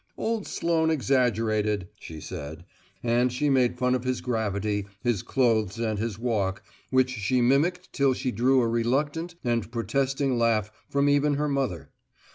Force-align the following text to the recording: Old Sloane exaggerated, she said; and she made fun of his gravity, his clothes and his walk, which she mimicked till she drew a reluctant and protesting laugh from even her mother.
Old 0.17 0.47
Sloane 0.47 0.89
exaggerated, 0.89 1.87
she 1.99 2.19
said; 2.19 2.65
and 3.03 3.31
she 3.31 3.51
made 3.51 3.77
fun 3.77 3.93
of 3.93 4.03
his 4.03 4.19
gravity, 4.19 4.87
his 5.03 5.21
clothes 5.21 5.77
and 5.77 5.99
his 5.99 6.17
walk, 6.17 6.63
which 6.89 7.11
she 7.11 7.39
mimicked 7.39 7.93
till 7.93 8.15
she 8.15 8.31
drew 8.31 8.63
a 8.63 8.67
reluctant 8.67 9.35
and 9.43 9.71
protesting 9.71 10.39
laugh 10.39 10.71
from 10.89 11.07
even 11.07 11.35
her 11.35 11.47
mother. 11.47 11.91